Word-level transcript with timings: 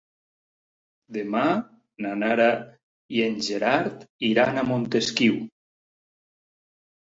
Demà 1.17 1.43
na 2.05 2.13
Nara 2.21 2.47
i 3.19 3.23
en 3.27 3.37
Gerard 3.49 4.09
iran 4.33 4.57
a 4.57 4.67
Montesquiu. 4.73 5.41